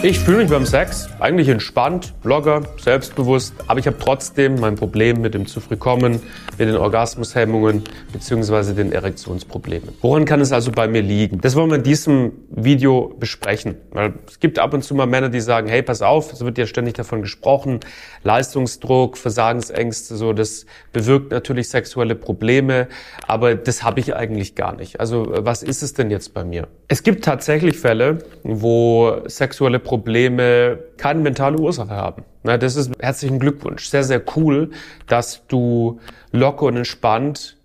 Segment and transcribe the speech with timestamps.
[0.00, 5.20] Ich fühle mich beim Sex eigentlich entspannt, locker, selbstbewusst, aber ich habe trotzdem mein Problem
[5.20, 6.20] mit dem zu früh kommen,
[6.56, 8.74] mit den Orgasmushemmungen bzw.
[8.74, 9.88] den Erektionsproblemen.
[10.00, 11.40] Woran kann es also bei mir liegen?
[11.40, 15.30] Das wollen wir in diesem Video besprechen, weil es gibt ab und zu mal Männer,
[15.30, 17.80] die sagen, hey, pass auf, es wird ja ständig davon gesprochen,
[18.22, 22.86] Leistungsdruck, Versagensängste, so, das bewirkt natürlich sexuelle Probleme,
[23.26, 25.00] aber das habe ich eigentlich gar nicht.
[25.00, 26.68] Also was ist es denn jetzt bei mir?
[26.86, 32.22] Es gibt tatsächlich Fälle, wo sexuelle Probleme keine mentale Ursache haben.
[32.42, 33.88] Na, das ist herzlichen Glückwunsch.
[33.88, 34.70] Sehr, sehr cool,
[35.06, 35.98] dass du
[36.30, 37.56] locker und entspannt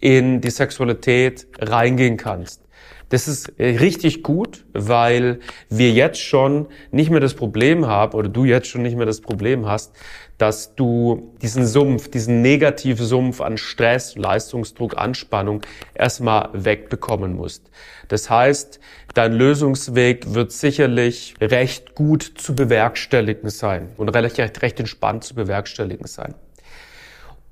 [0.00, 2.62] in die Sexualität reingehen kannst.
[3.08, 8.44] Das ist richtig gut, weil wir jetzt schon nicht mehr das Problem haben, oder du
[8.44, 9.92] jetzt schon nicht mehr das Problem hast,
[10.38, 15.62] dass du diesen Sumpf, diesen Negativsumpf an Stress, Leistungsdruck, Anspannung
[15.94, 17.70] erstmal wegbekommen musst.
[18.08, 18.80] Das heißt,
[19.14, 26.06] dein Lösungsweg wird sicherlich recht gut zu bewerkstelligen sein und recht, recht entspannt zu bewerkstelligen
[26.06, 26.34] sein.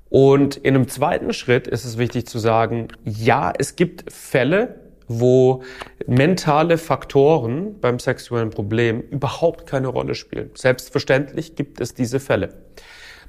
[0.09, 5.63] Und in einem zweiten Schritt ist es wichtig zu sagen, ja, es gibt Fälle, wo
[6.07, 10.51] mentale Faktoren beim sexuellen Problem überhaupt keine Rolle spielen.
[10.55, 12.49] Selbstverständlich gibt es diese Fälle.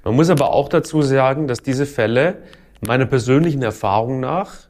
[0.05, 2.43] Man muss aber auch dazu sagen, dass diese Fälle
[2.87, 4.69] meiner persönlichen Erfahrung nach,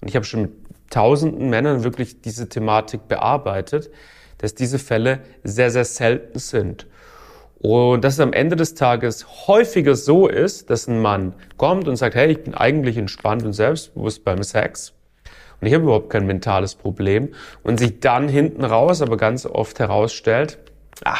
[0.00, 0.52] und ich habe schon mit
[0.90, 3.90] tausenden Männern wirklich diese Thematik bearbeitet,
[4.38, 6.86] dass diese Fälle sehr, sehr selten sind.
[7.60, 11.94] Und dass es am Ende des Tages häufiger so ist, dass ein Mann kommt und
[11.94, 14.94] sagt, hey, ich bin eigentlich entspannt und selbstbewusst beim Sex
[15.62, 17.28] und ich habe überhaupt kein mentales Problem
[17.62, 20.58] und sich dann hinten raus aber ganz oft herausstellt,
[21.04, 21.18] ah,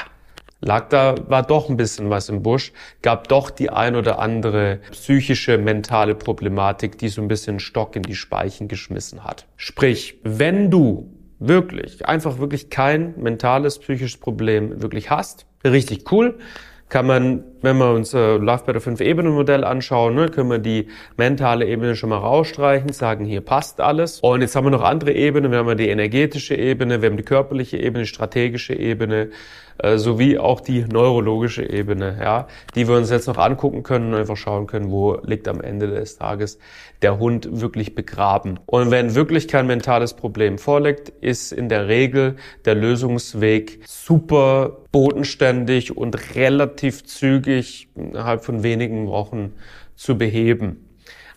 [0.60, 2.72] lag da, war doch ein bisschen was im Busch,
[3.02, 8.02] gab doch die ein oder andere psychische, mentale Problematik, die so ein bisschen Stock in
[8.02, 9.46] die Speichen geschmissen hat.
[9.56, 16.40] Sprich, wenn du wirklich, einfach wirklich kein mentales, psychisches Problem wirklich hast, richtig cool,
[16.88, 20.58] kann man, wenn wir uns äh, Love Better 5 Ebenen Modell anschauen, ne, können wir
[20.58, 24.20] die mentale Ebene schon mal rausstreichen, sagen, hier passt alles.
[24.20, 25.50] Und jetzt haben wir noch andere Ebenen.
[25.50, 29.30] Wir haben die energetische Ebene, wir haben die körperliche Ebene, die strategische Ebene,
[29.78, 34.20] äh, sowie auch die neurologische Ebene, ja, die wir uns jetzt noch angucken können und
[34.20, 36.58] einfach schauen können, wo liegt am Ende des Tages
[37.02, 38.60] der Hund wirklich begraben.
[38.66, 45.96] Und wenn wirklich kein mentales Problem vorliegt, ist in der Regel der Lösungsweg super bodenständig
[45.96, 47.51] und relativ zügig
[47.94, 49.52] innerhalb von wenigen Wochen
[49.94, 50.88] zu beheben.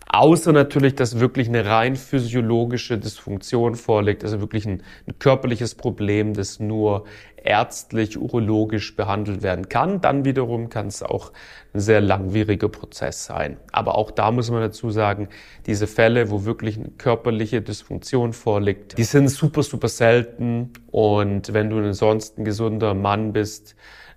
[0.08, 6.32] Außer natürlich, dass wirklich eine rein physiologische Dysfunktion vorliegt, also wirklich ein, ein, körperliches Problem,
[6.32, 7.06] das nur
[7.42, 10.00] ärztlich, urologisch behandelt werden kann.
[10.00, 11.32] Dann wiederum kann es auch
[11.74, 13.56] ein sehr langwieriger Prozess sein.
[13.72, 15.28] Aber auch da muss man dazu sagen,
[15.66, 20.72] diese Fälle, wo wirklich eine körperliche Dysfunktion vorliegt, die sind super, super selten.
[20.86, 23.74] Und wenn du ansonsten gesunder Mann bist,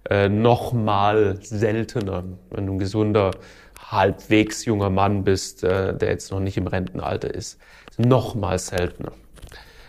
[0.09, 2.23] äh, noch mal seltener.
[2.49, 3.31] Wenn du ein gesunder
[3.91, 7.59] halbwegs junger Mann bist, äh, der jetzt noch nicht im Rentenalter ist.
[7.97, 9.11] Noch mal seltener.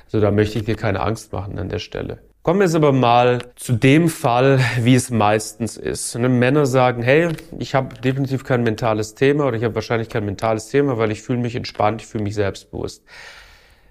[0.06, 2.18] Also da möchte ich dir keine Angst machen an der Stelle.
[2.42, 6.16] Kommen wir jetzt aber mal zu dem Fall, wie es meistens ist.
[6.16, 10.24] Und Männer sagen, hey, ich habe definitiv kein mentales Thema oder ich habe wahrscheinlich kein
[10.24, 13.04] mentales Thema, weil ich fühle mich entspannt, ich fühle mich selbstbewusst.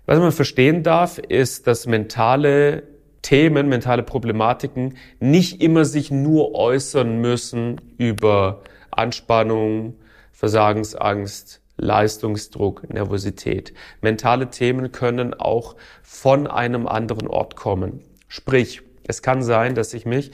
[0.07, 2.83] Was man verstehen darf, ist, dass mentale
[3.21, 8.61] Themen, mentale Problematiken nicht immer sich nur äußern müssen über
[8.91, 9.95] Anspannung,
[10.31, 13.73] Versagensangst, Leistungsdruck, Nervosität.
[14.01, 18.01] Mentale Themen können auch von einem anderen Ort kommen.
[18.27, 20.31] Sprich, es kann sein, dass ich mich,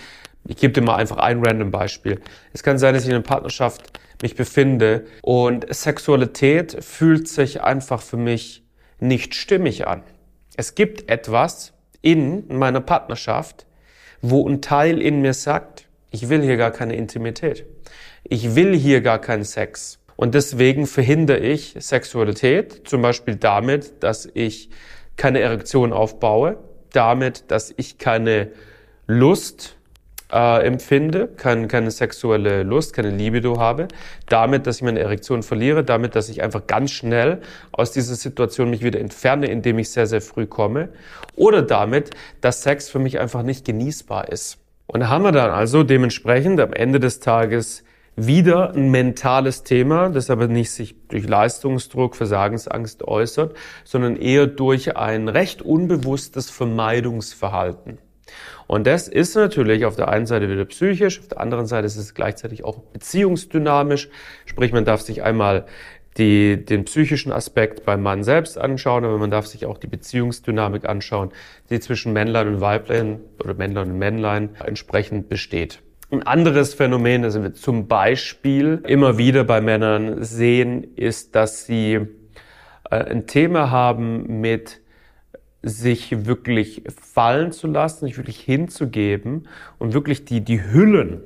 [0.48, 2.20] ich gebe dir mal einfach ein random Beispiel.
[2.54, 8.02] Es kann sein, dass ich in einer Partnerschaft mich befinde und Sexualität fühlt sich einfach
[8.02, 8.64] für mich
[9.00, 10.04] nicht stimmig an.
[10.58, 11.74] Es gibt etwas
[12.06, 13.66] in meiner Partnerschaft,
[14.22, 17.66] wo ein Teil in mir sagt, ich will hier gar keine Intimität
[18.28, 20.00] ich will hier gar keinen Sex.
[20.16, 24.70] Und deswegen verhindere ich Sexualität, zum Beispiel damit, dass ich
[25.18, 26.58] keine Erektion aufbaue,
[26.92, 28.52] damit, dass ich keine
[29.08, 29.78] Lust
[30.36, 33.88] äh, empfinde, kein, keine sexuelle Lust, keine Libido habe,
[34.28, 37.42] damit, dass ich meine Erektion verliere, damit, dass ich einfach ganz schnell
[37.72, 40.90] aus dieser Situation mich wieder entferne, indem ich sehr, sehr früh komme,
[41.36, 42.10] oder damit,
[42.42, 44.58] dass Sex für mich einfach nicht genießbar ist.
[44.88, 47.86] Und da haben wir dann also dementsprechend am Ende des Tages
[48.18, 53.56] wieder ein mentales Thema, das aber nicht sich durch Leistungsdruck, Versagensangst äußert,
[53.86, 58.00] sondern eher durch ein recht unbewusstes Vermeidungsverhalten.
[58.68, 61.98] Und das ist natürlich auf der einen Seite wieder psychisch, auf der anderen Seite ist
[61.98, 64.10] es gleichzeitig auch beziehungsdynamisch.
[64.46, 65.66] Sprich, man darf sich einmal
[66.18, 70.88] die, den psychischen Aspekt beim Mann selbst anschauen, aber man darf sich auch die Beziehungsdynamik
[70.88, 71.32] anschauen,
[71.70, 75.80] die zwischen Männlein und Weiblein oder Männlein und Männlein entsprechend besteht.
[76.12, 81.94] Ein anderes Phänomen, das wir zum Beispiel immer wieder bei Männern sehen, ist, dass sie
[82.90, 84.82] äh, ein Thema haben mit
[85.66, 89.48] sich wirklich fallen zu lassen, sich wirklich hinzugeben
[89.80, 91.22] und wirklich die, die Hüllen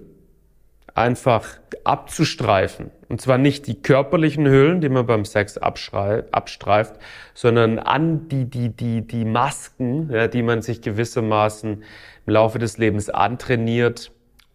[0.96, 1.46] einfach
[1.84, 2.90] abzustreifen.
[3.10, 6.96] Und zwar nicht die körperlichen Hüllen, die man beim Sex abstreift,
[7.34, 11.84] sondern an die, die, die, die Masken, ja, die man sich gewissermaßen
[12.26, 14.12] im Laufe des Lebens antrainiert,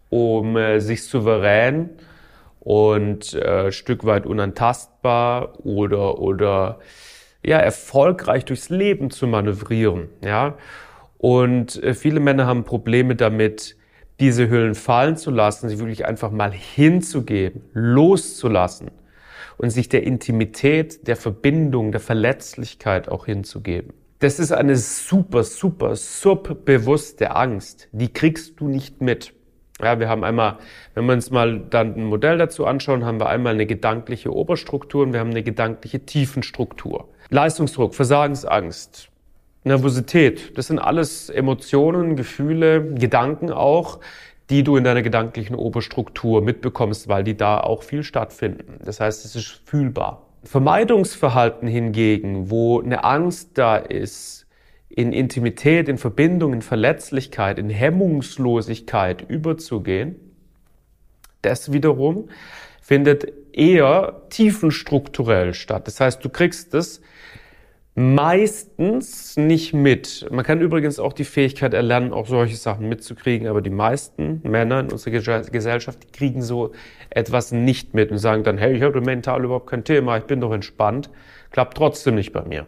[0.09, 1.91] um äh, sich souverän
[2.61, 6.79] und äh, Stück weit unantastbar oder, oder
[7.45, 10.09] ja, erfolgreich durchs Leben zu manövrieren.
[10.25, 10.57] Ja?
[11.19, 13.77] Und äh, viele Männer haben Probleme damit,
[14.21, 18.91] diese Hüllen fallen zu lassen, sie wirklich einfach mal hinzugeben, loszulassen
[19.57, 23.93] und sich der Intimität, der Verbindung, der Verletzlichkeit auch hinzugeben.
[24.21, 27.89] Das ist eine super, super subbewusste Angst.
[27.93, 29.35] Die kriegst du nicht mit.
[29.83, 30.59] Ja, wir haben einmal,
[30.95, 35.03] wenn wir uns mal dann ein Modell dazu anschauen, haben wir einmal eine gedankliche Oberstruktur
[35.03, 37.09] und wir haben eine gedankliche Tiefenstruktur.
[37.35, 39.09] Leistungsdruck, Versagensangst,
[39.65, 43.99] Nervosität, das sind alles Emotionen, Gefühle, Gedanken auch,
[44.51, 48.79] die du in deiner gedanklichen Oberstruktur mitbekommst, weil die da auch viel stattfinden.
[48.85, 50.23] Das heißt, es ist fühlbar.
[50.45, 54.47] Vermeidungsverhalten hingegen, wo eine Angst da ist,
[54.89, 60.15] in Intimität, in Verbindung, in Verletzlichkeit, in Hemmungslosigkeit überzugehen,
[61.43, 62.29] das wiederum
[62.85, 65.87] findet eher tiefenstrukturell statt.
[65.87, 67.01] Das heißt, du kriegst es
[67.95, 70.27] meistens nicht mit.
[70.31, 74.81] Man kann übrigens auch die Fähigkeit erlernen, auch solche Sachen mitzukriegen, aber die meisten Männer
[74.81, 76.73] in unserer Gesellschaft die kriegen so
[77.09, 80.43] etwas nicht mit und sagen dann, hey, ich habe mental überhaupt kein Thema, ich bin
[80.43, 81.09] doch entspannt.
[81.53, 82.67] Klappt trotzdem nicht bei mir.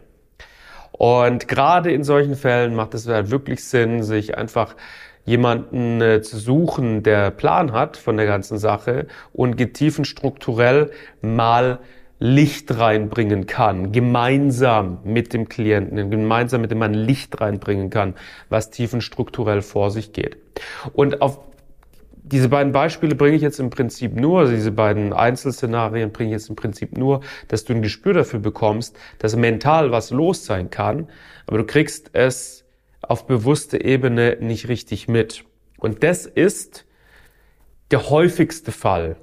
[0.93, 4.75] Und gerade in solchen Fällen macht es halt wirklich Sinn, sich einfach
[5.27, 10.89] jemanden äh, zu suchen, der Plan hat von der ganzen Sache und tiefenstrukturell
[11.21, 11.79] mal
[12.19, 18.15] Licht reinbringen kann, gemeinsam mit dem Klienten, gemeinsam mit dem man Licht reinbringen kann,
[18.49, 20.37] was tiefenstrukturell vor sich geht.
[20.93, 21.39] Und auf
[22.23, 26.33] diese beiden Beispiele bringe ich jetzt im Prinzip nur, also diese beiden Einzelszenarien bringe ich
[26.33, 27.19] jetzt im Prinzip nur,
[27.49, 31.09] dass du ein Gespür dafür bekommst, dass mental was los sein kann,
[31.45, 32.66] aber du kriegst es
[33.07, 35.43] auf bewusste Ebene nicht richtig mit.
[35.77, 36.85] Und das ist
[37.91, 39.17] der häufigste Fall.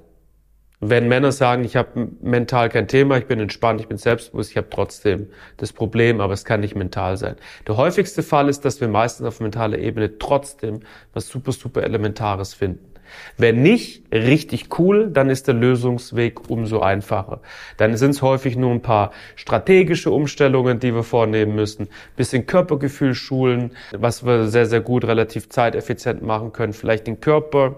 [0.81, 4.57] Wenn Männer sagen, ich habe mental kein Thema, ich bin entspannt, ich bin selbstbewusst, ich
[4.57, 7.37] habe trotzdem das Problem, aber es kann nicht mental sein.
[7.67, 10.81] Der häufigste Fall ist, dass wir meistens auf mentaler Ebene trotzdem
[11.13, 12.94] was super, super Elementares finden.
[13.37, 17.41] Wenn nicht, richtig cool, dann ist der Lösungsweg umso einfacher.
[17.77, 23.15] Dann sind es häufig nur ein paar strategische Umstellungen, die wir vornehmen müssen, bisschen Körpergefühl
[23.15, 27.75] schulen, was wir sehr, sehr gut relativ zeiteffizient machen können, vielleicht den Körper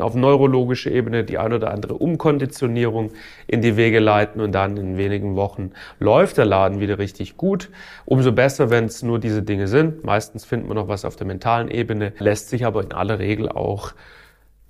[0.00, 3.10] auf neurologische Ebene die ein oder andere Umkonditionierung
[3.46, 7.70] in die Wege leiten und dann in wenigen Wochen läuft der Laden wieder richtig gut.
[8.04, 10.04] Umso besser, wenn es nur diese Dinge sind.
[10.04, 13.48] Meistens findet man noch was auf der mentalen Ebene, lässt sich aber in aller Regel
[13.48, 13.92] auch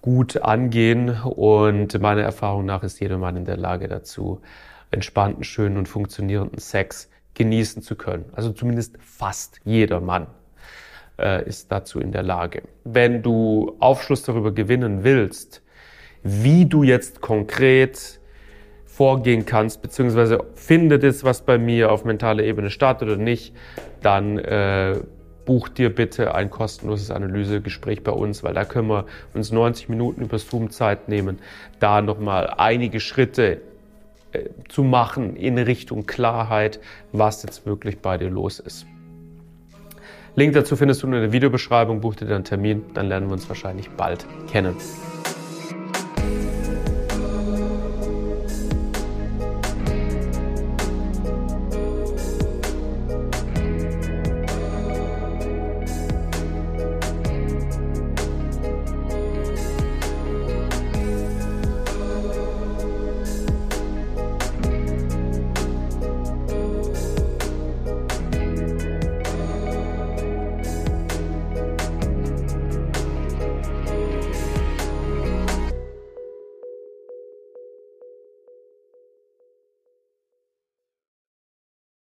[0.02, 4.42] gut angehen und meiner Erfahrung nach ist jeder Mann in der Lage dazu,
[4.90, 8.26] entspannten, schönen und funktionierenden Sex genießen zu können.
[8.32, 10.26] Also zumindest fast jeder Mann
[11.18, 12.62] äh, ist dazu in der Lage.
[12.84, 15.62] Wenn du Aufschluss darüber gewinnen willst,
[16.22, 18.20] wie du jetzt konkret
[18.84, 23.54] vorgehen kannst, beziehungsweise findet es was bei mir auf mentaler Ebene statt oder nicht,
[24.02, 25.00] dann äh,
[25.44, 30.22] buch dir bitte ein kostenloses Analysegespräch bei uns, weil da können wir uns 90 Minuten
[30.22, 31.38] über Zoom Zeit nehmen,
[31.80, 33.60] da nochmal einige Schritte
[34.32, 36.80] äh, zu machen in Richtung Klarheit,
[37.12, 38.86] was jetzt wirklich bei dir los ist.
[40.34, 43.34] Link dazu findest du in der Videobeschreibung, buch dir dann einen Termin, dann lernen wir
[43.34, 44.76] uns wahrscheinlich bald kennen.